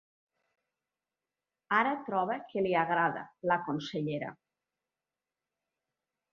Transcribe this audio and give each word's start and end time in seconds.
Ara 1.81 1.91
troba 2.07 2.39
que 2.49 2.65
li 2.69 2.73
agrada, 2.85 3.23
la 3.53 3.61
consellera. 3.69 4.35